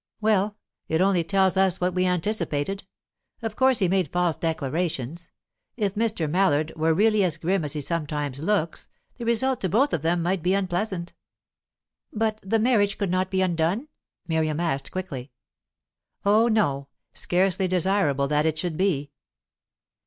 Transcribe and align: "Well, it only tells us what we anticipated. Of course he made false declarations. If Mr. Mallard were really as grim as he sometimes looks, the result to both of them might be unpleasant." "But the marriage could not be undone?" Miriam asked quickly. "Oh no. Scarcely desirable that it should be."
"Well, 0.19 0.57
it 0.87 0.99
only 0.99 1.23
tells 1.23 1.57
us 1.57 1.79
what 1.79 1.93
we 1.93 2.07
anticipated. 2.07 2.85
Of 3.43 3.55
course 3.55 3.77
he 3.77 3.87
made 3.87 4.11
false 4.11 4.35
declarations. 4.35 5.29
If 5.77 5.93
Mr. 5.93 6.27
Mallard 6.27 6.73
were 6.75 6.95
really 6.95 7.23
as 7.23 7.37
grim 7.37 7.63
as 7.63 7.73
he 7.73 7.81
sometimes 7.81 8.41
looks, 8.41 8.89
the 9.17 9.25
result 9.25 9.61
to 9.61 9.69
both 9.69 9.93
of 9.93 10.01
them 10.01 10.23
might 10.23 10.41
be 10.41 10.55
unpleasant." 10.55 11.13
"But 12.11 12.41
the 12.43 12.57
marriage 12.57 12.97
could 12.97 13.11
not 13.11 13.29
be 13.29 13.43
undone?" 13.43 13.89
Miriam 14.27 14.59
asked 14.59 14.89
quickly. 14.91 15.33
"Oh 16.25 16.47
no. 16.47 16.87
Scarcely 17.13 17.67
desirable 17.67 18.27
that 18.27 18.47
it 18.47 18.57
should 18.57 18.77
be." 18.77 19.11